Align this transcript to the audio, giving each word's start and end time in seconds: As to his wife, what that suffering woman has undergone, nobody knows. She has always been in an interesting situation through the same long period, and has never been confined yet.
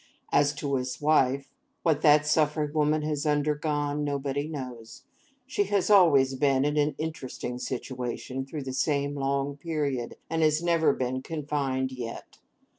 As 0.31 0.51
to 0.55 0.77
his 0.77 0.99
wife, 0.99 1.53
what 1.83 2.01
that 2.01 2.25
suffering 2.25 2.73
woman 2.73 3.03
has 3.03 3.23
undergone, 3.23 4.03
nobody 4.03 4.47
knows. 4.47 5.03
She 5.45 5.65
has 5.65 5.91
always 5.91 6.33
been 6.33 6.65
in 6.65 6.75
an 6.75 6.95
interesting 6.97 7.59
situation 7.59 8.43
through 8.47 8.63
the 8.63 8.73
same 8.73 9.13
long 9.13 9.57
period, 9.57 10.15
and 10.27 10.41
has 10.41 10.63
never 10.63 10.91
been 10.91 11.21
confined 11.21 11.91
yet. 11.91 12.39